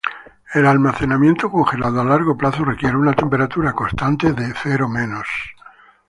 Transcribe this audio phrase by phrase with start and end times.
[0.55, 5.27] El almacenamiento congelado a largo plazo requiere una temperatura constante de o menos.